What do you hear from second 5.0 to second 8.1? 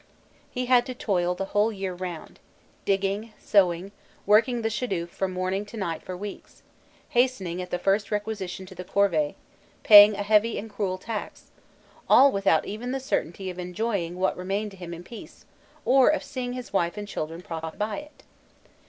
from morning to night for weeks, hastening at the first